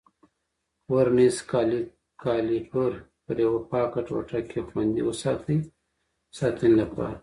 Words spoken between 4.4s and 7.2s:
کې خوندي وساتئ د ساتنې لپاره.